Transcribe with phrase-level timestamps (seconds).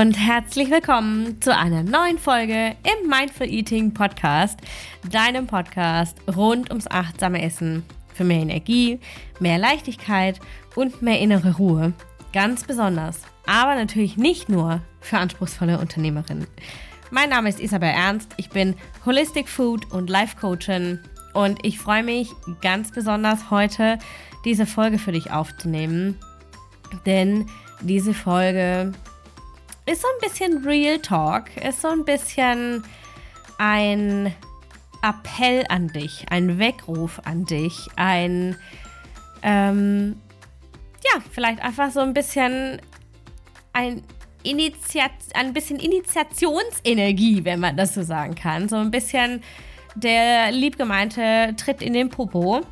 [0.00, 4.60] und herzlich willkommen zu einer neuen Folge im Mindful Eating Podcast,
[5.10, 7.82] deinem Podcast rund ums achtsame Essen
[8.14, 9.00] für mehr Energie,
[9.40, 10.38] mehr Leichtigkeit
[10.76, 11.94] und mehr innere Ruhe.
[12.32, 16.46] Ganz besonders, aber natürlich nicht nur für anspruchsvolle Unternehmerinnen.
[17.10, 21.00] Mein Name ist Isabel Ernst, ich bin Holistic Food und Life Coachin
[21.34, 22.30] und ich freue mich
[22.62, 23.98] ganz besonders heute
[24.44, 26.16] diese Folge für dich aufzunehmen,
[27.04, 27.46] denn
[27.80, 28.92] diese Folge
[29.88, 32.84] ist so ein bisschen Real Talk, ist so ein bisschen
[33.58, 34.34] ein
[35.02, 38.56] Appell an dich, ein Weckruf an dich, ein,
[39.42, 40.20] ähm,
[41.04, 42.80] ja, vielleicht einfach so ein bisschen
[43.72, 44.02] ein
[44.42, 48.68] Initiat ein bisschen Initiationsenergie, wenn man das so sagen kann.
[48.68, 49.42] So ein bisschen
[49.94, 52.62] der liebgemeinte Tritt in den Popo.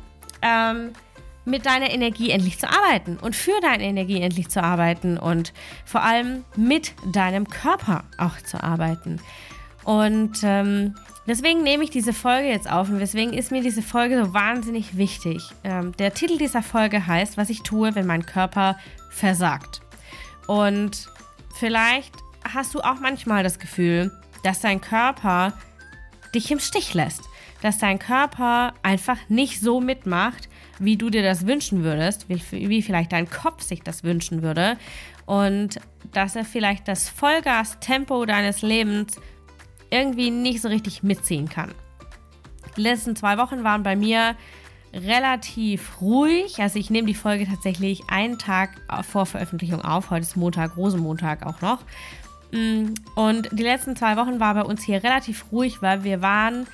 [0.41, 0.93] Ähm,
[1.47, 5.53] mit deiner Energie endlich zu arbeiten und für deine Energie endlich zu arbeiten und
[5.85, 9.21] vor allem mit deinem Körper auch zu arbeiten.
[9.85, 14.21] Und ähm, deswegen nehme ich diese Folge jetzt auf und deswegen ist mir diese Folge
[14.21, 15.41] so wahnsinnig wichtig.
[15.63, 18.77] Ähm, der Titel dieser Folge heißt, was ich tue, wenn mein Körper
[19.09, 19.81] versagt.
[20.47, 21.07] Und
[21.57, 22.13] vielleicht
[22.53, 24.11] hast du auch manchmal das Gefühl,
[24.43, 25.53] dass dein Körper
[26.35, 27.21] dich im Stich lässt,
[27.61, 30.49] dass dein Körper einfach nicht so mitmacht,
[30.79, 34.77] wie du dir das wünschen würdest, wie, wie vielleicht dein Kopf sich das wünschen würde
[35.25, 35.79] und
[36.13, 39.19] dass er vielleicht das Vollgas-Tempo deines Lebens
[39.89, 41.73] irgendwie nicht so richtig mitziehen kann.
[42.75, 44.35] Die letzten zwei Wochen waren bei mir
[44.93, 46.59] relativ ruhig.
[46.59, 50.09] Also ich nehme die Folge tatsächlich einen Tag vor Veröffentlichung auf.
[50.09, 51.79] Heute ist Montag, Rosenmontag auch noch.
[52.51, 56.67] Mm, und die letzten zwei Wochen war bei uns hier relativ ruhig, weil wir waren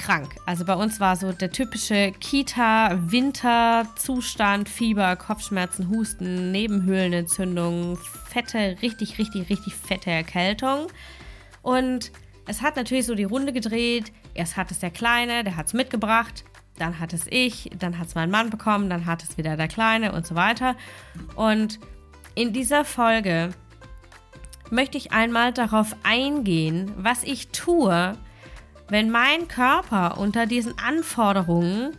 [0.00, 0.34] krank.
[0.46, 7.96] Also bei uns war so der typische Kita-Winter-Zustand, Fieber, Kopfschmerzen, Husten, Nebenhöhlenentzündung,
[8.28, 10.88] fette, richtig, richtig, richtig fette Erkältung.
[11.62, 12.10] Und
[12.46, 14.12] es hat natürlich so die Runde gedreht.
[14.34, 16.44] Erst hat es der Kleine, der hat es mitgebracht.
[16.78, 19.68] Dann hat es ich, dann hat es mein Mann bekommen, dann hat es wieder der
[19.68, 20.76] Kleine und so weiter.
[21.36, 21.78] Und
[22.34, 23.50] in dieser Folge
[24.70, 28.16] möchte ich einmal darauf eingehen, was ich tue,
[28.90, 31.96] wenn mein Körper unter diesen Anforderungen,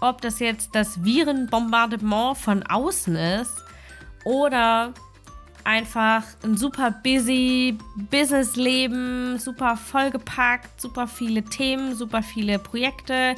[0.00, 3.62] ob das jetzt das Virenbombardement von außen ist
[4.24, 4.92] oder
[5.64, 7.78] einfach ein super busy
[8.10, 13.34] Businessleben, super vollgepackt, super viele Themen, super viele Projekte,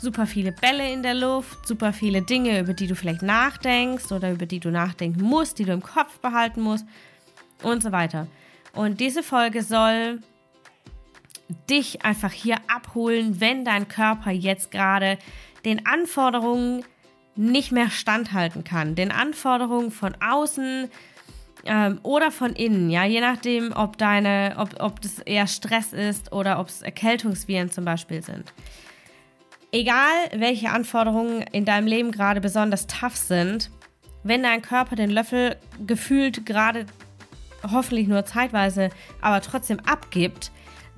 [0.00, 4.32] super viele Bälle in der Luft, super viele Dinge, über die du vielleicht nachdenkst oder
[4.32, 6.84] über die du nachdenken musst, die du im Kopf behalten musst
[7.62, 8.26] und so weiter.
[8.74, 10.20] Und diese Folge soll
[11.70, 15.18] dich einfach hier abholen, wenn dein Körper jetzt gerade
[15.64, 16.84] den Anforderungen
[17.36, 18.94] nicht mehr standhalten kann.
[18.94, 20.90] Den Anforderungen von außen
[21.64, 26.32] ähm, oder von innen, ja, je nachdem, ob deine, ob, ob das eher Stress ist
[26.32, 28.52] oder ob es Erkältungsviren zum Beispiel sind.
[29.70, 33.70] Egal, welche Anforderungen in deinem Leben gerade besonders tough sind,
[34.24, 36.86] wenn dein Körper den Löffel gefühlt gerade
[37.62, 40.50] hoffentlich nur zeitweise, aber trotzdem abgibt,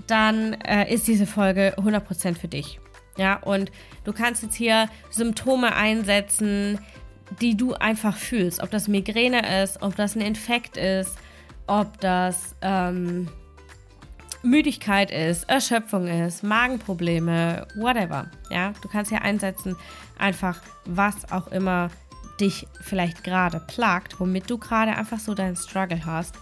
[0.07, 2.81] dann äh, ist diese Folge 100% für dich.
[3.17, 3.71] Ja, und
[4.05, 6.79] du kannst jetzt hier Symptome einsetzen,
[7.41, 8.63] die du einfach fühlst.
[8.63, 11.17] Ob das Migräne ist, ob das ein Infekt ist,
[11.67, 13.29] ob das ähm,
[14.43, 18.31] Müdigkeit ist, Erschöpfung ist, Magenprobleme, whatever.
[18.51, 19.77] Ja, du kannst hier einsetzen,
[20.19, 21.91] einfach was auch immer
[22.41, 26.37] dich vielleicht gerade plagt, womit du gerade einfach so deinen Struggle hast.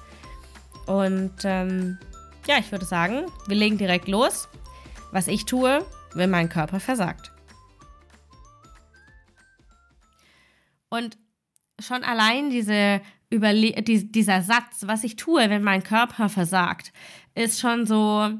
[0.87, 1.99] Und ähm,
[2.49, 4.49] ja, ich würde sagen, wir legen direkt los.
[5.13, 7.31] Was ich tue, wenn mein Körper versagt.
[10.89, 11.19] Und
[11.79, 16.95] schon allein diese Überle die, dieser Satz, was ich tue, wenn mein Körper versagt,
[17.35, 18.31] ist schon so,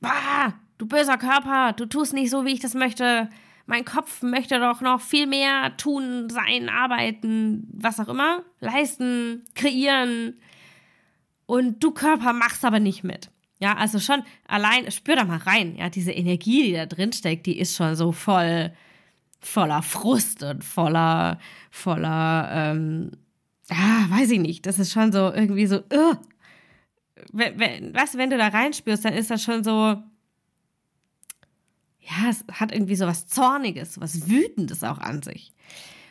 [0.00, 3.30] bah, du böser Körper, du tust nicht so, wie ich das möchte.
[3.66, 10.40] Mein Kopf möchte doch noch viel mehr tun, sein, arbeiten, was auch immer, leisten, kreieren.
[11.46, 13.30] Und du Körper machst aber nicht mit.
[13.64, 17.46] Ja, also schon allein, spür da mal rein, ja, diese Energie, die da drin steckt,
[17.46, 18.70] die ist schon so voll,
[19.40, 21.38] voller Frust und voller,
[21.70, 23.12] voller, ähm,
[23.70, 26.14] ah, weiß ich nicht, das ist schon so irgendwie so, uh.
[27.32, 30.02] wenn, wenn, was, wenn du da reinspürst, dann ist das schon so, ja,
[32.28, 35.54] es hat irgendwie so was Zorniges, was Wütendes auch an sich.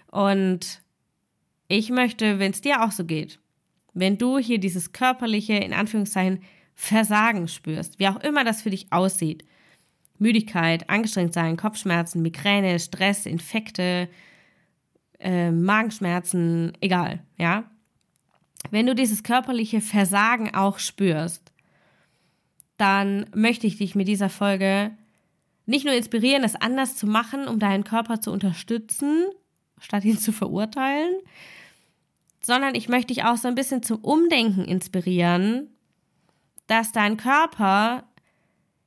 [0.10, 0.82] Und
[1.68, 3.38] ich möchte, wenn es dir auch so geht,
[3.94, 6.42] wenn du hier dieses körperliche, in Anführungszeichen,
[6.76, 9.46] Versagen spürst, wie auch immer das für dich aussieht.
[10.20, 14.10] Müdigkeit, angestrengt sein, Kopfschmerzen, Migräne, Stress, Infekte,
[15.20, 17.64] äh, Magenschmerzen, egal, ja.
[18.72, 21.52] wenn du dieses körperliche Versagen auch spürst,
[22.78, 24.92] dann möchte ich dich mit dieser Folge
[25.66, 29.26] nicht nur inspirieren, es anders zu machen, um deinen Körper zu unterstützen,
[29.80, 31.16] statt ihn zu verurteilen,
[32.42, 35.70] sondern ich möchte dich auch so ein bisschen zum Umdenken inspirieren,
[36.68, 38.04] dass dein Körper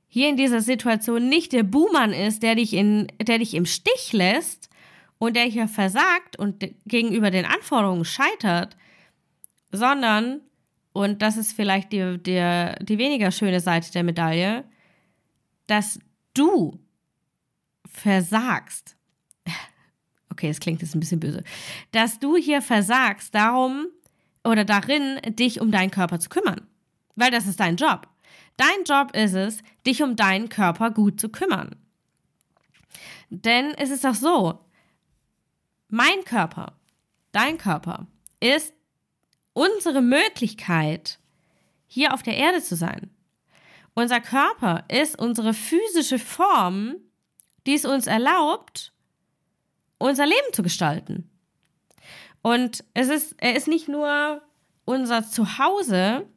[0.09, 4.13] hier in dieser Situation nicht der Buhmann ist, der dich, in, der dich im Stich
[4.13, 4.71] lässt
[5.19, 8.77] und der hier versagt und gegenüber den Anforderungen scheitert,
[9.73, 10.41] sondern,
[10.93, 14.65] und das ist vielleicht die, die, die weniger schöne Seite der Medaille,
[15.67, 15.99] dass
[16.35, 16.79] du
[17.87, 18.97] versagst.
[20.29, 21.43] Okay, das klingt jetzt ein bisschen böse.
[21.93, 23.87] Dass du hier versagst darum
[24.45, 26.61] oder darin, dich um deinen Körper zu kümmern.
[27.17, 28.09] Weil das ist dein Job.
[28.57, 31.77] Dein Job ist es, dich um deinen Körper gut zu kümmern.
[33.29, 34.61] Denn es ist doch so,
[35.89, 36.79] mein Körper,
[37.33, 38.07] dein Körper,
[38.41, 38.73] ist
[39.53, 41.19] unsere Möglichkeit,
[41.87, 43.11] hier auf der Erde zu sein.
[43.95, 46.97] Unser Körper ist unsere physische Form,
[47.67, 48.93] die es uns erlaubt,
[49.99, 51.31] unser Leben zu gestalten.
[52.43, 54.43] Und es ist, er ist nicht nur
[54.85, 56.29] unser Zuhause,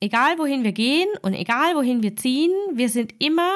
[0.00, 3.52] egal wohin wir gehen und egal wohin wir ziehen, wir sind immer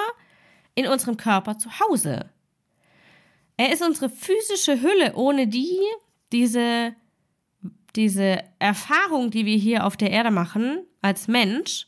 [0.74, 2.30] in unserem Körper zu Hause.
[3.56, 5.78] Er ist unsere physische Hülle, ohne die
[6.32, 6.94] diese,
[7.94, 11.86] diese Erfahrung, die wir hier auf der Erde machen, als Mensch,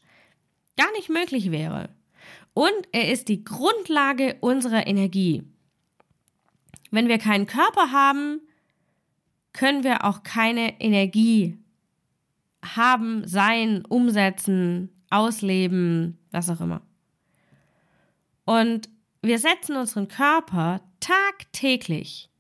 [0.77, 1.89] gar nicht möglich wäre.
[2.55, 5.43] Und er ist die Grundlage unserer Energie.
[6.91, 8.41] Wenn wir keinen Körper haben,
[9.53, 11.59] können wir auch keine Energie
[12.75, 16.83] haben, sein, umsetzen, ausleben, was auch immer.
[18.45, 18.89] Und
[19.23, 22.31] wir setzen unseren Körper tagtäglich,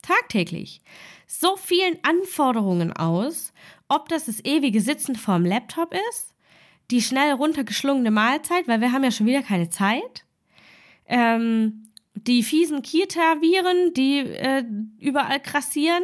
[0.00, 0.82] tagtäglich
[1.26, 3.52] so vielen Anforderungen aus,
[3.88, 6.34] ob das das ewige Sitzen vorm Laptop ist,
[6.90, 10.26] die schnell runtergeschlungene Mahlzeit, weil wir haben ja schon wieder keine Zeit,
[11.06, 14.64] ähm, die fiesen Kita-Viren, die äh,
[14.98, 16.02] überall krassieren,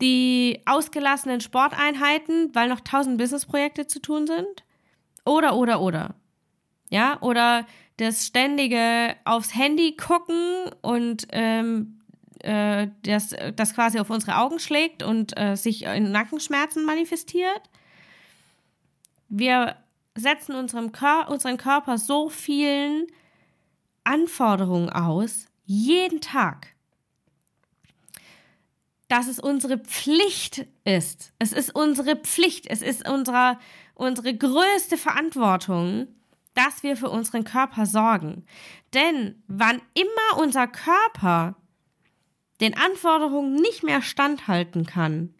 [0.00, 4.64] die ausgelassenen Sporteinheiten, weil noch tausend Businessprojekte zu tun sind.
[5.24, 6.14] Oder, oder, oder.
[6.90, 7.66] Ja, oder
[7.98, 12.00] das ständige aufs Handy gucken und ähm,
[12.40, 17.60] äh, das, das quasi auf unsere Augen schlägt und äh, sich in Nackenschmerzen manifestiert.
[19.28, 19.76] Wir
[20.16, 23.06] setzen unserem Kör unseren Körper so vielen
[24.04, 26.68] Anforderungen aus, jeden Tag
[29.10, 31.32] dass es unsere Pflicht ist.
[31.40, 33.58] Es ist unsere Pflicht, es ist unsere,
[33.94, 36.06] unsere größte Verantwortung,
[36.54, 38.46] dass wir für unseren Körper sorgen.
[38.94, 41.56] Denn wann immer unser Körper
[42.60, 45.34] den Anforderungen nicht mehr standhalten kann,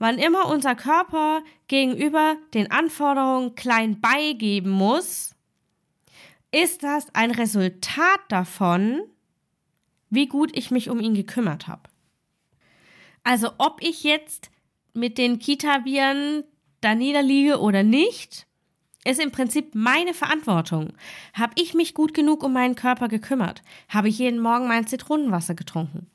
[0.00, 5.36] wann immer unser Körper gegenüber den Anforderungen klein beigeben muss,
[6.50, 9.02] ist das ein Resultat davon,
[10.10, 11.93] wie gut ich mich um ihn gekümmert habe.
[13.24, 14.50] Also ob ich jetzt
[14.92, 16.44] mit den Kita-Viren
[16.80, 18.46] da niederliege oder nicht,
[19.04, 20.92] ist im Prinzip meine Verantwortung.
[21.32, 23.62] Habe ich mich gut genug um meinen Körper gekümmert?
[23.88, 26.06] Habe ich jeden Morgen mein Zitronenwasser getrunken?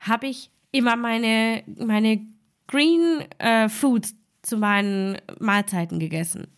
[0.00, 2.26] Habe ich immer meine, meine
[2.66, 6.48] Green äh, Foods zu meinen Mahlzeiten gegessen?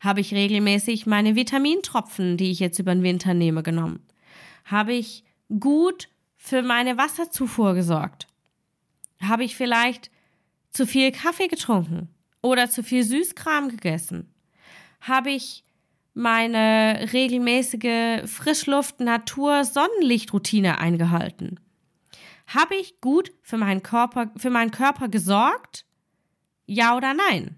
[0.00, 4.06] Habe ich regelmäßig meine Vitamintropfen, die ich jetzt über den Winter nehme, genommen?
[4.64, 5.24] Habe ich
[5.58, 8.29] gut für meine Wasserzufuhr gesorgt?
[9.20, 10.10] Habe ich vielleicht
[10.70, 12.08] zu viel Kaffee getrunken
[12.42, 14.32] oder zu viel Süßkram gegessen?
[15.00, 15.62] Habe ich
[16.14, 21.60] meine regelmäßige Frischluft-Natur-Sonnenlichtroutine eingehalten?
[22.46, 25.86] Habe ich gut für meinen Körper, für meinen Körper gesorgt?
[26.66, 27.56] Ja oder nein?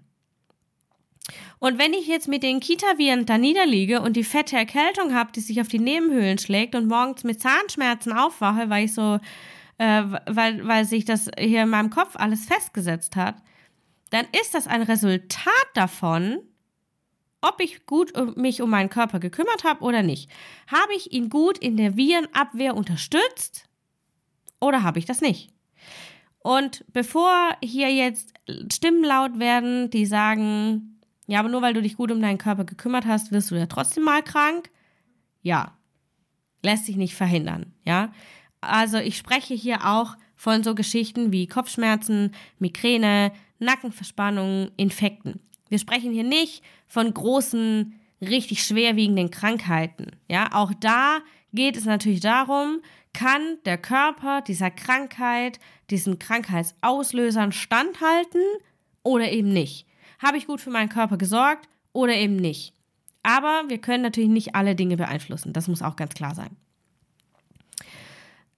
[1.59, 5.39] Und wenn ich jetzt mit den Kita-Viren da niederliege und die fette Erkältung habe, die
[5.39, 9.19] sich auf die Nebenhöhlen schlägt und morgens mit Zahnschmerzen aufwache, weil ich so
[9.77, 13.35] äh, weil, weil sich das hier in meinem Kopf alles festgesetzt hat,
[14.09, 16.39] dann ist das ein Resultat davon,
[17.41, 20.29] ob ich gut mich um meinen Körper gekümmert habe oder nicht.
[20.67, 23.67] Habe ich ihn gut in der Virenabwehr unterstützt
[24.61, 25.49] oder habe ich das nicht?
[26.39, 28.33] Und bevor hier jetzt
[28.71, 32.65] Stimmen laut werden, die sagen, ja, aber nur weil du dich gut um deinen Körper
[32.65, 34.69] gekümmert hast, wirst du ja trotzdem mal krank.
[35.41, 35.77] Ja,
[36.61, 38.13] lässt sich nicht verhindern, ja.
[38.67, 45.39] Also ich spreche hier auch von so Geschichten wie Kopfschmerzen, Migräne, Nackenverspannungen, Infekten.
[45.69, 50.11] Wir sprechen hier nicht von großen, richtig schwerwiegenden Krankheiten.
[50.29, 51.19] Ja, auch da
[51.53, 52.81] geht es natürlich darum,
[53.13, 58.41] kann der Körper dieser Krankheit, diesen Krankheitsauslösern standhalten
[59.03, 59.85] oder eben nicht?
[60.19, 62.73] Habe ich gut für meinen Körper gesorgt oder eben nicht?
[63.21, 65.53] Aber wir können natürlich nicht alle Dinge beeinflussen.
[65.53, 66.57] Das muss auch ganz klar sein.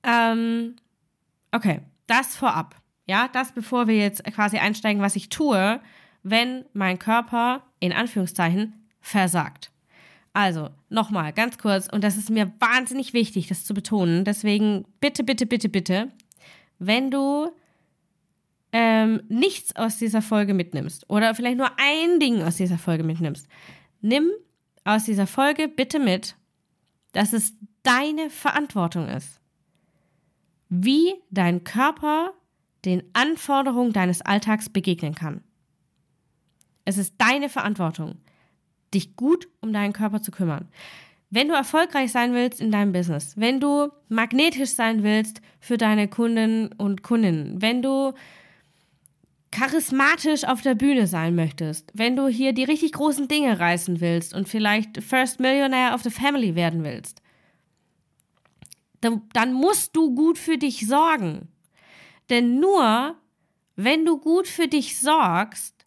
[0.05, 0.75] Ähm,
[1.51, 2.75] okay, das vorab.
[3.07, 5.79] Ja, das bevor wir jetzt quasi einsteigen, was ich tue,
[6.23, 9.71] wenn mein Körper in Anführungszeichen versagt.
[10.33, 14.25] Also, nochmal, ganz kurz, und das ist mir wahnsinnig wichtig, das zu betonen.
[14.25, 16.11] Deswegen bitte, bitte, bitte, bitte,
[16.77, 17.51] wenn du
[18.73, 23.47] ähm, nichts aus dieser Folge mitnimmst oder vielleicht nur ein Ding aus dieser Folge mitnimmst,
[24.01, 24.29] nimm
[24.83, 26.35] aus dieser Folge bitte mit,
[27.13, 29.39] dass es deine Verantwortung ist,
[30.69, 32.33] wie dein Körper
[32.85, 35.41] den Anforderungen deines Alltags begegnen kann.
[36.85, 38.17] Es ist deine Verantwortung,
[38.93, 40.67] dich gut um deinen Körper zu kümmern.
[41.31, 46.07] Wenn du erfolgreich sein willst in deinem Business, wenn du magnetisch sein willst für deine
[46.07, 48.13] Kunden und Kundinnen, wenn du
[49.51, 54.33] charismatisch auf der Bühne sein möchtest, wenn du hier die richtig großen Dinge reißen willst
[54.33, 57.21] und vielleicht First Millionaire of the Family werden willst,
[59.05, 61.47] dann, dann musst du gut für dich sorgen.
[62.29, 63.15] Denn nur
[63.75, 65.85] wenn du gut für dich sorgst,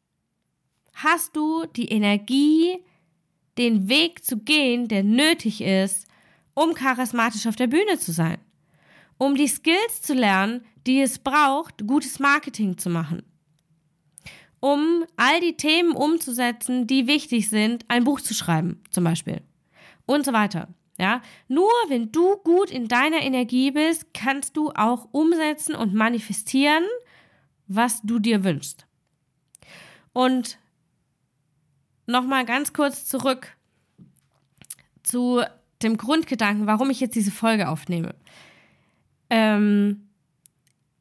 [0.94, 2.78] hast du die Energie,
[3.56, 6.06] den Weg zu gehen, der nötig ist,
[6.54, 8.38] um charismatisch auf der Bühne zu sein.
[9.16, 13.22] Um die Skills zu lernen, die es braucht, gutes Marketing zu machen.
[14.60, 19.40] Um all die Themen umzusetzen, die wichtig sind, ein Buch zu schreiben, zum Beispiel.
[20.06, 20.68] Und so weiter.
[20.98, 26.82] Ja, nur wenn du gut in deiner Energie bist, kannst du auch umsetzen und manifestieren,
[27.68, 28.86] was du dir wünschst.
[30.12, 30.58] Und
[32.06, 33.56] nochmal ganz kurz zurück
[35.04, 35.42] zu
[35.82, 38.16] dem Grundgedanken, warum ich jetzt diese Folge aufnehme.
[39.30, 40.08] Ähm,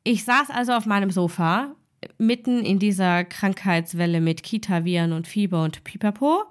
[0.03, 1.75] ich saß also auf meinem Sofa
[2.19, 6.43] mitten in dieser Krankheitswelle mit Kita-Viren und Fieber und Pipapo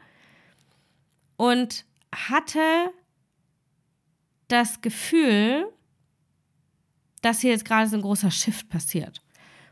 [1.37, 2.61] und hatte
[4.49, 5.67] das Gefühl,
[7.23, 9.23] dass hier jetzt gerade so ein großer Shift passiert.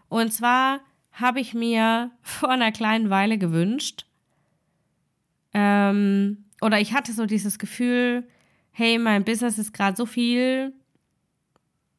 [0.09, 0.81] Und zwar
[1.13, 4.07] habe ich mir vor einer kleinen Weile gewünscht,
[5.57, 8.27] ähm, oder ich hatte so dieses Gefühl,
[8.73, 10.73] hey, mein Business ist gerade so viel,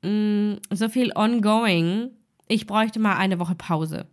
[0.02, 2.12] mh, mm, so viel ongoing,
[2.48, 4.08] ich bräuchte mal eine Woche Pause.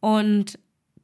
[0.00, 0.58] Und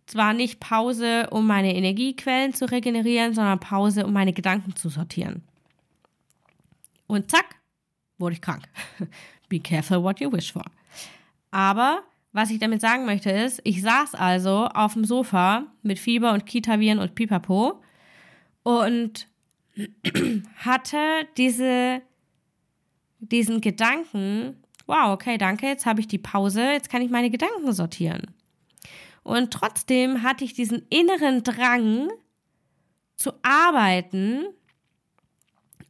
[0.06, 5.42] zwar nicht Pause, um meine Energiequellen zu regenerieren, sondern Pause, um meine Gedanken zu sortieren.
[7.10, 7.56] Und zack,
[8.18, 8.68] wurde ich krank.
[9.48, 10.64] Be careful what you wish for.
[11.50, 16.32] Aber was ich damit sagen möchte ist, ich saß also auf dem Sofa mit Fieber
[16.32, 17.82] und Kita-Viren und Pipapo
[18.62, 19.26] und
[20.56, 22.00] hatte diese,
[23.18, 27.72] diesen Gedanken, wow, okay, danke, jetzt habe ich die Pause, jetzt kann ich meine Gedanken
[27.72, 28.32] sortieren.
[29.24, 32.08] Und trotzdem hatte ich diesen inneren Drang
[33.16, 34.46] zu arbeiten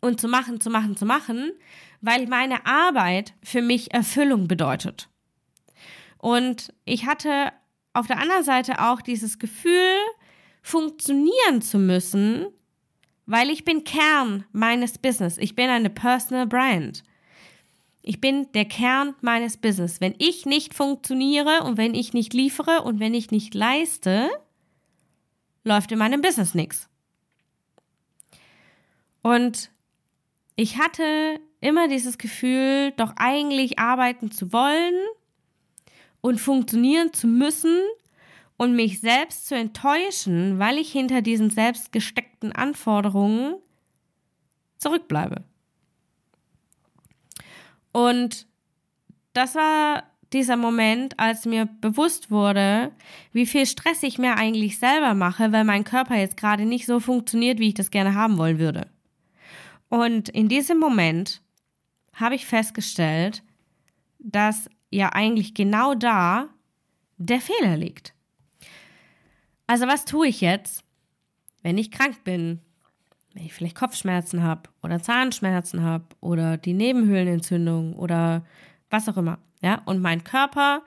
[0.01, 1.53] und zu machen, zu machen, zu machen,
[2.01, 5.09] weil meine Arbeit für mich Erfüllung bedeutet.
[6.19, 7.53] Und ich hatte
[7.93, 9.97] auf der anderen Seite auch dieses Gefühl,
[10.63, 12.47] funktionieren zu müssen,
[13.27, 15.39] weil ich bin Kern meines Business.
[15.39, 17.03] Ich bin eine Personal Brand.
[18.03, 20.01] Ich bin der Kern meines Business.
[20.01, 24.29] Wenn ich nicht funktioniere und wenn ich nicht liefere und wenn ich nicht leiste,
[25.65, 26.89] läuft in meinem Business nichts.
[29.23, 29.71] Und
[30.57, 34.95] ich hatte immer dieses Gefühl, doch eigentlich arbeiten zu wollen
[36.21, 37.79] und funktionieren zu müssen
[38.57, 43.55] und mich selbst zu enttäuschen, weil ich hinter diesen selbst gesteckten Anforderungen
[44.79, 45.45] zurückbleibe.
[47.93, 48.47] Und
[49.33, 52.93] das war dieser Moment, als mir bewusst wurde,
[53.33, 57.01] wie viel Stress ich mir eigentlich selber mache, weil mein Körper jetzt gerade nicht so
[57.01, 58.89] funktioniert, wie ich das gerne haben wollen würde.
[59.91, 61.43] Und in diesem Moment
[62.15, 63.43] habe ich festgestellt,
[64.19, 66.49] dass ja eigentlich genau da
[67.19, 68.15] der Fehler liegt.
[69.67, 70.85] Also was tue ich jetzt,
[71.63, 72.61] wenn ich krank bin,
[73.35, 78.45] wenn ich vielleicht Kopfschmerzen habe oder Zahnschmerzen habe oder die Nebenhöhlenentzündung oder
[78.91, 79.83] was auch immer, ja?
[79.85, 80.83] Und mein Körper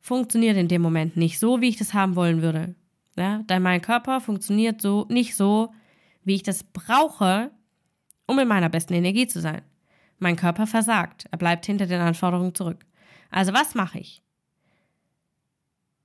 [0.00, 2.74] funktioniert in dem Moment nicht so, wie ich das haben wollen würde.
[3.16, 5.72] Ja, denn mein Körper funktioniert so nicht so,
[6.24, 7.50] wie ich das brauche,
[8.26, 9.62] um in meiner besten Energie zu sein.
[10.18, 11.26] Mein Körper versagt.
[11.30, 12.84] Er bleibt hinter den Anforderungen zurück.
[13.30, 14.22] Also was mache ich?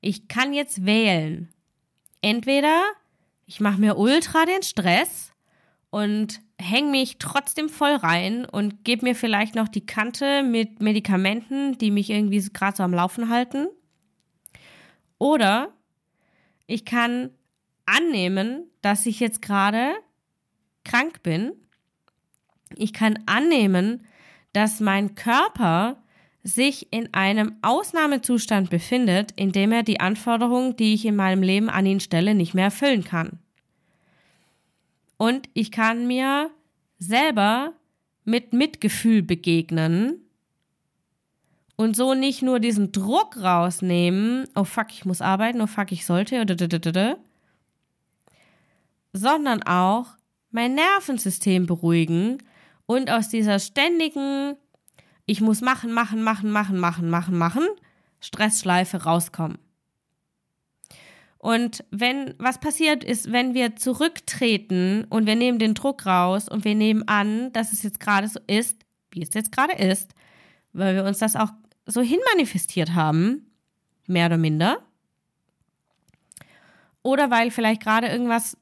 [0.02, 1.50] Ich kann jetzt wählen.
[2.22, 2.82] Entweder
[3.46, 5.34] ich mache mir ultra den Stress
[5.90, 11.78] und hänge mich trotzdem voll rein und gebe mir vielleicht noch die Kante mit Medikamenten,
[11.78, 13.68] die mich irgendwie gerade so am Laufen halten.
[15.18, 15.74] Oder
[16.66, 17.32] ich kann
[17.86, 19.94] annehmen, dass ich jetzt gerade
[20.84, 21.52] krank bin.
[22.78, 24.06] Ich kann annehmen,
[24.54, 25.98] dass mein Körper
[26.44, 31.70] sich in einem Ausnahmezustand befindet, in dem er die Anforderungen, die ich in meinem Leben
[31.70, 33.40] an ihn stelle, nicht mehr erfüllen kann.
[35.18, 36.50] Und ich kann mir
[36.98, 37.74] selber
[38.26, 40.22] mit Mitgefühl begegnen
[41.76, 46.06] und so nicht nur diesen Druck rausnehmen, oh fuck, ich muss arbeiten, oh fuck, ich
[46.06, 46.46] sollte,
[49.14, 50.08] sondern auch
[50.52, 52.40] mein Nervensystem beruhigen
[52.92, 54.58] und aus dieser ständigen
[55.26, 57.66] ich muss machen, machen, machen, machen, machen, machen, machen,
[58.20, 59.60] Stressschleife rauskommen.
[61.38, 66.66] Und wenn was passiert ist, wenn wir zurücktreten und wir nehmen den Druck raus und
[66.66, 68.82] wir nehmen an, dass es jetzt gerade so ist,
[69.12, 70.14] wie es jetzt gerade ist,
[70.74, 71.52] weil wir uns das auch
[71.86, 73.54] so hinmanifestiert haben,
[74.06, 74.80] mehr oder minder,
[77.04, 78.58] oder weil vielleicht gerade irgendwas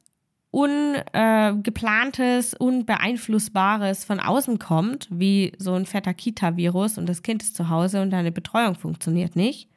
[0.51, 7.69] ungeplantes, unbeeinflussbares von außen kommt, wie so ein fetter Kita-Virus und das Kind ist zu
[7.69, 9.69] Hause und deine Betreuung funktioniert nicht.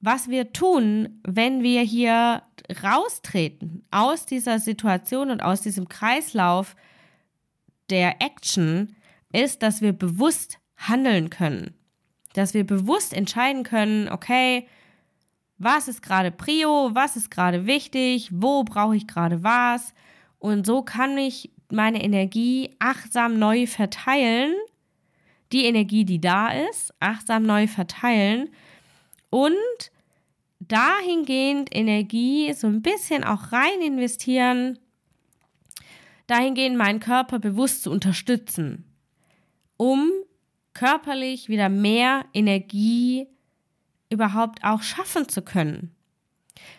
[0.00, 2.42] Was wir tun, wenn wir hier
[2.82, 6.74] raustreten aus dieser Situation und aus diesem Kreislauf
[7.90, 8.96] der Action,
[9.32, 11.74] ist, dass wir bewusst handeln können.
[12.34, 14.66] Dass wir bewusst entscheiden können, okay,
[15.58, 19.94] was ist gerade Prio, was ist gerade wichtig, wo brauche ich gerade was.
[20.38, 24.54] Und so kann ich meine Energie achtsam neu verteilen,
[25.52, 28.50] die Energie, die da ist, achtsam neu verteilen.
[29.30, 29.54] Und
[30.58, 34.78] dahingehend Energie so ein bisschen auch rein investieren,
[36.26, 38.84] dahingehend meinen Körper bewusst zu unterstützen,
[39.76, 40.10] um
[40.72, 43.28] körperlich wieder mehr Energie
[44.14, 45.94] überhaupt auch schaffen zu können.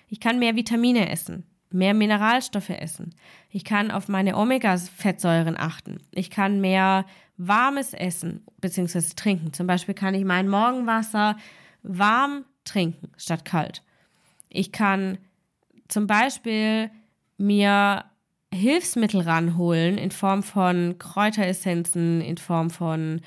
[0.07, 3.13] Ich kann mehr Vitamine essen, mehr Mineralstoffe essen.
[3.49, 5.99] Ich kann auf meine Omega-Fettsäuren achten.
[6.11, 7.05] Ich kann mehr
[7.37, 9.01] warmes Essen bzw.
[9.15, 9.51] trinken.
[9.53, 11.37] Zum Beispiel kann ich mein Morgenwasser
[11.83, 13.83] warm trinken statt kalt.
[14.49, 15.17] Ich kann
[15.87, 16.89] zum Beispiel
[17.37, 18.05] mir
[18.53, 23.21] Hilfsmittel ranholen in Form von Kräuteressenzen, in Form von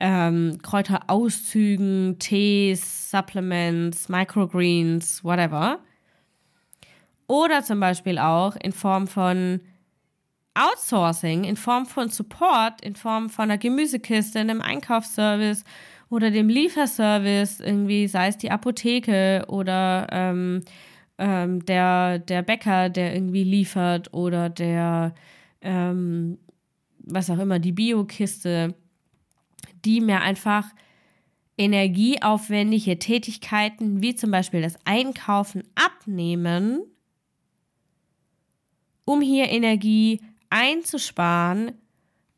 [0.00, 5.78] ähm, Kräuterauszügen, Tees, Supplements, Microgreens, whatever.
[7.28, 9.60] Oder zum Beispiel auch in Form von
[10.54, 15.64] Outsourcing, in Form von Support, in Form von einer Gemüsekiste, einem Einkaufsservice
[16.08, 20.62] oder dem Lieferservice, irgendwie, sei es die Apotheke oder ähm,
[21.18, 25.14] ähm, der, der Bäcker, der irgendwie liefert oder der,
[25.60, 26.38] ähm,
[27.00, 28.74] was auch immer, die Biokiste
[29.86, 30.66] die mir einfach
[31.56, 36.82] energieaufwendige Tätigkeiten wie zum Beispiel das Einkaufen abnehmen,
[39.04, 40.20] um hier Energie
[40.50, 41.72] einzusparen,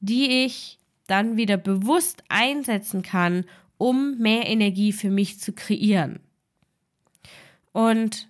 [0.01, 3.45] die ich dann wieder bewusst einsetzen kann,
[3.79, 6.21] um mehr Energie für mich zu kreieren.
[7.73, 8.29] Und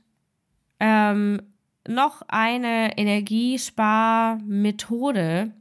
[0.81, 1.43] ähm,
[1.87, 5.53] noch eine Energiesparmethode,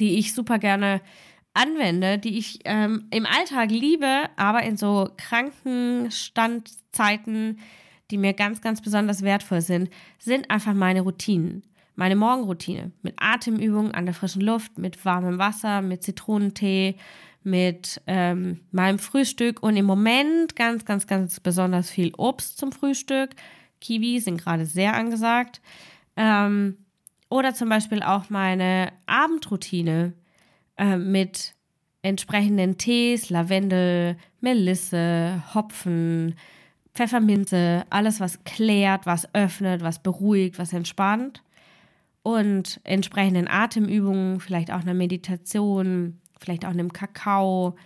[0.00, 1.02] die ich super gerne
[1.58, 7.58] anwende, die ich ähm, im Alltag liebe, aber in so Krankenstandzeiten,
[8.10, 11.62] die mir ganz, ganz besonders wertvoll sind, sind einfach meine Routinen.
[11.96, 16.94] Meine Morgenroutine mit Atemübungen an der frischen Luft, mit warmem Wasser, mit Zitronentee,
[17.42, 23.30] mit ähm, meinem Frühstück und im Moment ganz, ganz, ganz besonders viel Obst zum Frühstück.
[23.80, 25.60] Kiwi sind gerade sehr angesagt.
[26.16, 26.76] Ähm,
[27.30, 30.14] oder zum Beispiel auch meine Abendroutine
[30.78, 31.54] äh, mit
[32.02, 36.36] entsprechenden Tees, Lavendel, Melisse, Hopfen,
[36.94, 41.42] Pfefferminze, alles was klärt, was öffnet, was beruhigt, was entspannt.
[42.22, 47.76] Und entsprechenden Atemübungen, vielleicht auch einer Meditation, vielleicht auch einem Kakao.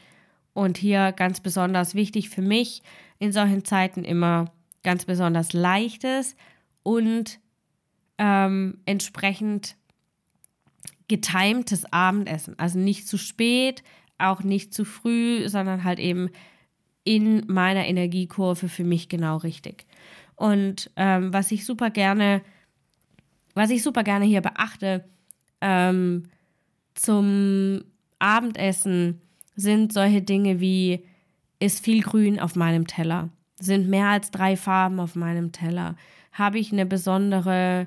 [0.55, 2.83] Und hier ganz besonders wichtig für mich
[3.19, 4.53] in solchen Zeiten immer
[4.83, 6.37] ganz besonders leichtes
[6.83, 7.39] und
[8.19, 9.77] ähm, entsprechend
[11.13, 12.59] getimtes Abendessen.
[12.59, 13.83] Also nicht zu spät,
[14.19, 16.31] auch nicht zu früh, sondern halt eben
[17.05, 19.85] in meiner Energiekurve für mich genau richtig.
[20.37, 22.41] Und ähm, was ich super gerne,
[23.55, 25.05] was ich super gerne hier beachte,
[25.61, 26.25] ähm,
[26.95, 27.85] zum
[28.19, 29.21] Abendessen
[29.55, 31.05] sind solche Dinge wie,
[31.59, 33.29] ist viel Grün auf meinem Teller?
[33.61, 35.97] Sind mehr als drei Farben auf meinem Teller?
[36.33, 37.87] Habe ich eine besondere,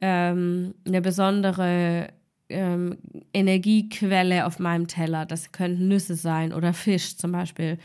[0.00, 2.08] ähm, eine besondere
[2.52, 2.98] ähm,
[3.32, 5.26] Energiequelle auf meinem Teller.
[5.26, 7.78] Das könnten Nüsse sein oder Fisch zum Beispiel.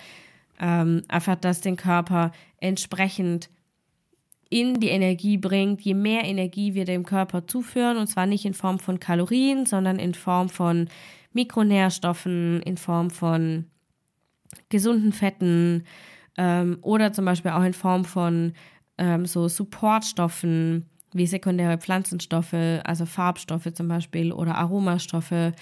[0.60, 3.50] Ähm, einfach, dass den Körper entsprechend
[4.50, 8.54] in die Energie bringt, je mehr Energie wir dem Körper zuführen, und zwar nicht in
[8.54, 10.90] Form von Kalorien, sondern in Form von
[11.34, 13.66] Mikronährstoffen, in Form von
[14.70, 15.84] gesunden Fetten
[16.38, 18.54] ähm, oder zum Beispiel auch in Form von
[18.98, 25.54] ähm, so Supportstoffen wie sekundäre Pflanzenstoffe, also Farbstoffe zum Beispiel oder Aromastoffe,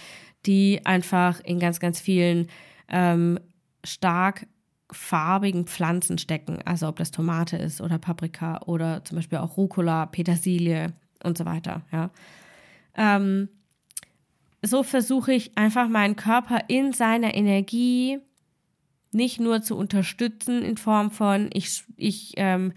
[0.45, 2.47] die einfach in ganz, ganz vielen
[2.89, 3.39] ähm,
[3.83, 4.47] stark
[4.91, 6.59] farbigen Pflanzen stecken.
[6.65, 11.45] Also ob das Tomate ist oder Paprika oder zum Beispiel auch Rucola, Petersilie und so
[11.45, 11.81] weiter.
[11.91, 12.11] Ja.
[12.95, 13.49] Ähm,
[14.61, 18.19] so versuche ich einfach meinen Körper in seiner Energie
[19.11, 22.73] nicht nur zu unterstützen in Form von ich, ich, ähm,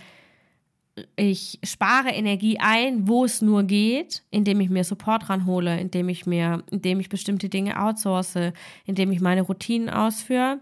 [1.16, 6.26] ich spare Energie ein, wo es nur geht, indem ich mir Support ranhole, indem ich
[6.26, 8.52] mir, indem ich bestimmte Dinge outsource,
[8.86, 10.60] indem ich meine Routinen ausführe,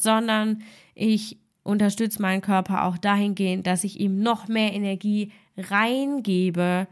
[0.00, 0.62] sondern
[0.94, 6.88] ich unterstütze meinen Körper auch dahingehend, dass ich ihm noch mehr Energie reingebe,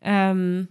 [0.00, 0.68] ähm,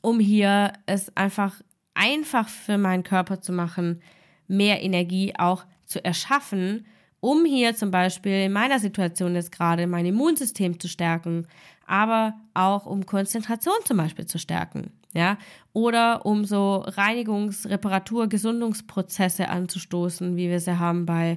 [0.00, 1.60] um hier es einfach
[1.94, 4.00] einfach für meinen Körper zu machen,
[4.46, 6.86] mehr Energie auch zu erschaffen,
[7.20, 11.46] um hier zum Beispiel in meiner Situation jetzt gerade mein Immunsystem zu stärken,
[11.86, 15.38] aber auch um Konzentration zum Beispiel zu stärken, ja,
[15.72, 21.36] oder um so Reinigungs-, Reparatur-, Gesundungsprozesse anzustoßen, wie wir sie haben bei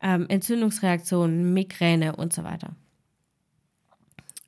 [0.00, 2.74] ähm, Entzündungsreaktionen, Migräne und so weiter.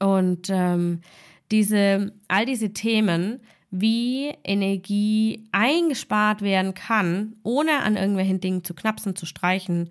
[0.01, 1.03] Und ähm,
[1.51, 9.15] diese, all diese Themen, wie Energie eingespart werden kann, ohne an irgendwelchen Dingen zu knapsen,
[9.15, 9.91] zu streichen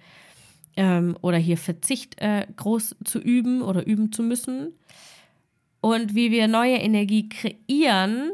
[0.75, 4.73] ähm, oder hier Verzicht äh, groß zu üben oder üben zu müssen.
[5.81, 8.31] Und wie wir neue Energie kreieren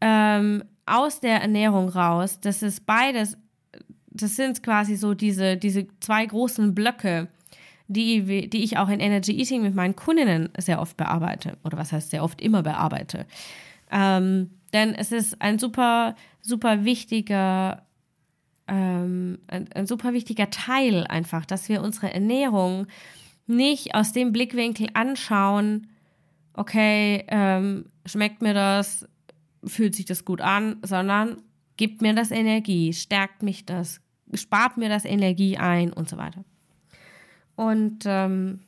[0.00, 2.40] ähm, aus der Ernährung raus.
[2.40, 3.36] Das ist beides
[4.10, 7.28] das sind quasi so diese, diese zwei großen Blöcke,
[7.88, 11.56] die, die ich auch in Energy Eating mit meinen Kundinnen sehr oft bearbeite.
[11.64, 13.26] Oder was heißt sehr oft immer bearbeite.
[13.90, 17.82] Ähm, denn es ist ein super, super wichtiger,
[18.70, 22.86] ähm, ein, ein super wichtiger Teil einfach, dass wir unsere Ernährung
[23.46, 25.88] nicht aus dem Blickwinkel anschauen,
[26.54, 29.08] okay, ähm, schmeckt mir das,
[29.64, 31.42] fühlt sich das gut an, sondern
[31.76, 34.00] gibt mir das Energie, stärkt mich das,
[34.34, 36.44] spart mir das Energie ein und so weiter.
[37.56, 38.60] Und ähm,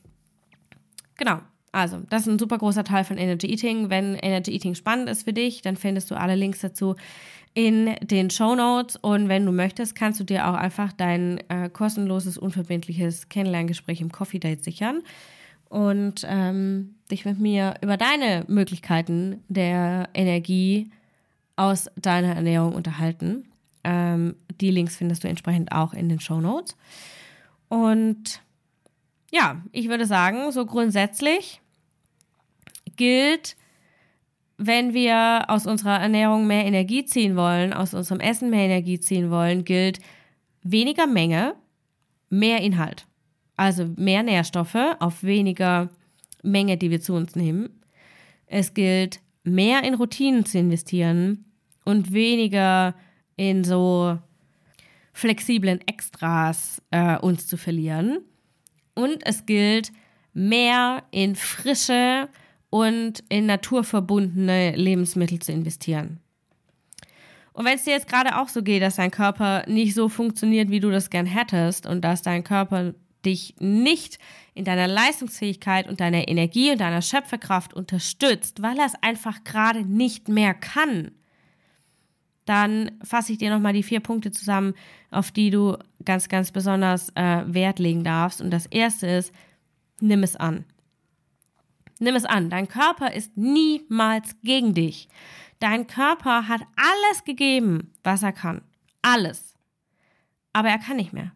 [1.15, 1.39] genau,
[1.71, 3.89] also das ist ein super großer Teil von Energy Eating.
[3.89, 6.95] Wenn Energy Eating spannend ist für dich, dann findest du alle Links dazu
[7.53, 8.95] in den Show Notes.
[8.95, 14.11] Und wenn du möchtest, kannst du dir auch einfach dein äh, kostenloses, unverbindliches Kennenlerngespräch im
[14.11, 15.01] Coffee Date sichern
[15.69, 20.91] und ähm, dich mit mir über deine Möglichkeiten der Energie
[21.55, 23.45] aus deiner Ernährung unterhalten.
[23.83, 26.75] Ähm, die Links findest du entsprechend auch in den Show Notes.
[27.69, 28.41] Und
[29.31, 31.59] ja, ich würde sagen, so grundsätzlich
[32.95, 33.55] gilt,
[34.65, 39.29] wenn wir aus unserer Ernährung mehr Energie ziehen wollen, aus unserem Essen mehr Energie ziehen
[39.29, 39.99] wollen, gilt
[40.61, 41.55] weniger Menge,
[42.29, 43.05] mehr Inhalt.
[43.55, 45.89] Also mehr Nährstoffe auf weniger
[46.41, 47.69] Menge, die wir zu uns nehmen.
[48.47, 51.45] Es gilt mehr in Routinen zu investieren
[51.85, 52.95] und weniger
[53.35, 54.17] in so
[55.13, 58.19] flexiblen Extras äh, uns zu verlieren.
[58.95, 59.91] Und es gilt,
[60.33, 62.27] mehr in frische
[62.73, 66.19] und in naturverbundene Lebensmittel zu investieren.
[67.51, 70.71] Und wenn es dir jetzt gerade auch so geht, dass dein Körper nicht so funktioniert,
[70.71, 74.17] wie du das gern hättest und dass dein Körper dich nicht
[74.55, 79.83] in deiner Leistungsfähigkeit und deiner Energie und deiner Schöpferkraft unterstützt, weil er es einfach gerade
[79.85, 81.11] nicht mehr kann,
[82.45, 84.73] dann fasse ich dir nochmal die vier Punkte zusammen,
[85.11, 88.41] auf die du ganz, ganz besonders äh, Wert legen darfst.
[88.41, 89.31] Und das erste ist,
[89.99, 90.65] nimm es an.
[92.03, 92.49] Nimm es an.
[92.49, 95.07] Dein Körper ist niemals gegen dich.
[95.59, 98.61] Dein Körper hat alles gegeben, was er kann.
[99.01, 99.55] Alles.
[100.51, 101.31] Aber er kann nicht mehr.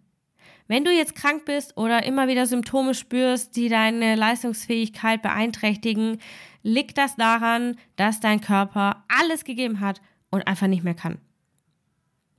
[0.68, 6.20] Wenn du jetzt krank bist oder immer wieder Symptome spürst, die deine Leistungsfähigkeit beeinträchtigen,
[6.62, 11.20] liegt das daran, dass dein Körper alles gegeben hat, und einfach nicht mehr kann.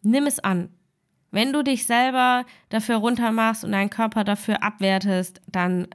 [0.02, 0.70] Nimm es an.
[1.30, 5.88] Wenn du dich selber dafür runtermachst und deinen Körper dafür abwertest, dann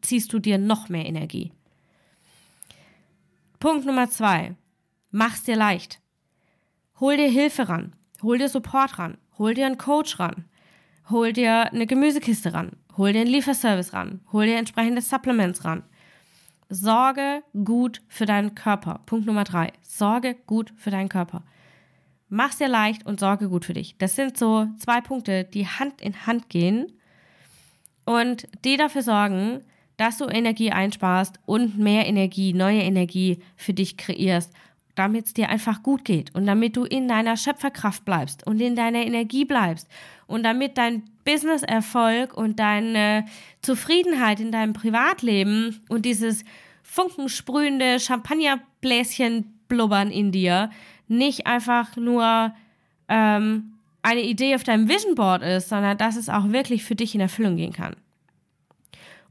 [0.00, 1.52] ziehst du dir noch mehr Energie.
[3.58, 4.54] Punkt Nummer zwei.
[5.10, 6.00] Mach's dir leicht.
[7.00, 7.96] Hol dir Hilfe ran.
[8.22, 9.18] Hol dir Support ran.
[9.38, 10.44] Hol dir einen Coach ran.
[11.10, 12.76] Hol dir eine Gemüsekiste ran.
[12.96, 14.20] Hol dir einen Lieferservice ran.
[14.32, 15.82] Hol dir entsprechende Supplements ran.
[16.68, 19.00] Sorge gut für deinen Körper.
[19.06, 19.72] Punkt Nummer drei.
[19.82, 21.42] Sorge gut für deinen Körper.
[22.28, 23.96] Mach's dir leicht und sorge gut für dich.
[23.98, 26.92] Das sind so zwei Punkte, die Hand in Hand gehen.
[28.04, 29.64] und die dafür sorgen,
[29.98, 34.52] dass du Energie einsparst und mehr Energie, neue Energie für dich kreierst,
[34.94, 38.74] damit es dir einfach gut geht und damit du in deiner Schöpferkraft bleibst und in
[38.74, 39.88] deiner Energie bleibst
[40.26, 43.26] und damit dein Business-Erfolg und deine
[43.60, 46.44] Zufriedenheit in deinem Privatleben und dieses
[46.82, 50.70] funkensprühende Champagnerbläschen blubbern in dir
[51.06, 52.54] nicht einfach nur
[53.08, 57.14] ähm, eine Idee auf deinem Vision Board ist, sondern dass es auch wirklich für dich
[57.14, 57.96] in Erfüllung gehen kann.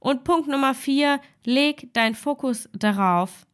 [0.07, 3.45] Und Punkt Nummer vier, leg deinen Fokus darauf,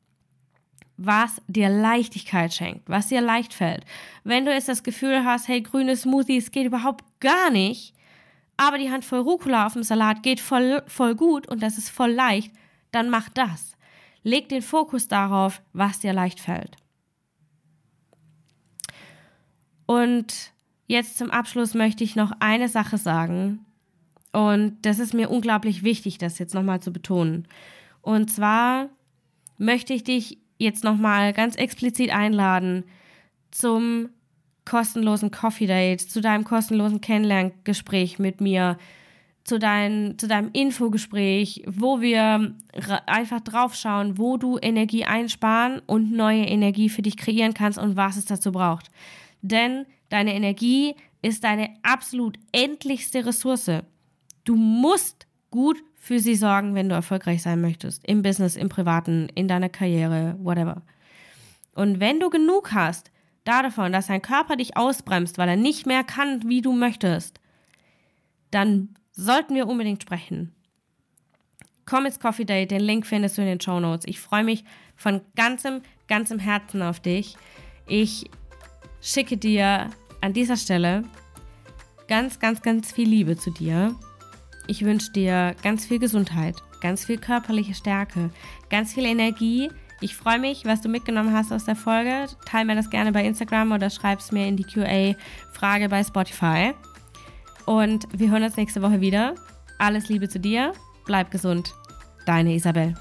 [0.97, 3.85] was dir Leichtigkeit schenkt, was dir leicht fällt.
[4.23, 7.95] Wenn du jetzt das Gefühl hast, hey, grüne Smoothies geht überhaupt gar nicht,
[8.55, 12.11] aber die Handvoll Rucola auf dem Salat geht voll, voll gut und das ist voll
[12.11, 12.53] leicht,
[12.91, 13.75] dann mach das.
[14.21, 16.75] Leg den Fokus darauf, was dir leicht fällt.
[19.87, 20.53] Und
[20.85, 23.65] jetzt zum Abschluss möchte ich noch eine Sache sagen.
[24.33, 27.47] Und das ist mir unglaublich wichtig, das jetzt nochmal zu betonen.
[28.01, 28.89] Und zwar
[29.57, 32.83] möchte ich dich jetzt nochmal ganz explizit einladen
[33.51, 34.09] zum
[34.65, 38.77] kostenlosen Coffee Date, zu deinem kostenlosen Kennenlerngespräch mit mir,
[39.43, 42.55] zu, dein, zu deinem Infogespräch, wo wir
[43.05, 48.17] einfach draufschauen, wo du Energie einsparen und neue Energie für dich kreieren kannst und was
[48.17, 48.89] es dazu braucht.
[49.41, 53.83] Denn deine Energie ist deine absolut endlichste Ressource.
[54.43, 58.05] Du musst gut für sie sorgen, wenn du erfolgreich sein möchtest.
[58.05, 60.81] Im Business, im Privaten, in deiner Karriere, whatever.
[61.75, 63.11] Und wenn du genug hast
[63.45, 67.39] davon, dass dein Körper dich ausbremst, weil er nicht mehr kann, wie du möchtest,
[68.51, 70.53] dann sollten wir unbedingt sprechen.
[71.85, 74.07] Komm ins Coffee Date, den Link findest du in den Show Notes.
[74.07, 74.63] Ich freue mich
[74.95, 77.35] von ganzem, ganzem Herzen auf dich.
[77.87, 78.29] Ich
[79.01, 79.89] schicke dir
[80.21, 81.03] an dieser Stelle
[82.07, 83.95] ganz, ganz, ganz viel Liebe zu dir.
[84.67, 88.29] Ich wünsche dir ganz viel Gesundheit, ganz viel körperliche Stärke,
[88.69, 89.69] ganz viel Energie.
[90.01, 92.27] Ich freue mich, was du mitgenommen hast aus der Folge.
[92.45, 96.73] Teil mir das gerne bei Instagram oder schreib es mir in die QA-Frage bei Spotify.
[97.65, 99.35] Und wir hören uns nächste Woche wieder.
[99.79, 100.73] Alles Liebe zu dir,
[101.05, 101.73] bleib gesund.
[102.25, 102.95] Deine Isabel.